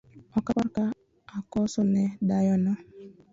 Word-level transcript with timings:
Okapar 0.37 0.67
ka 0.75 0.85
akoso 1.39 1.81
ne 1.93 2.03
dayono 2.27 2.73